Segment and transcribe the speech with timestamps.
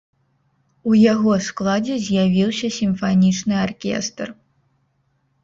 [0.91, 4.27] У яго складзе з'явіўся сімфанічны аркестр.